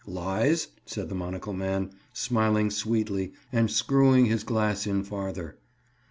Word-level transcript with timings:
"Lies?" 0.07 0.69
said 0.83 1.09
the 1.09 1.13
monocle 1.13 1.53
man, 1.53 1.91
smiling 2.11 2.71
sweetly 2.71 3.33
and 3.53 3.69
screwing 3.69 4.25
his 4.25 4.43
glass 4.43 4.87
in 4.87 5.03
farther. 5.03 5.57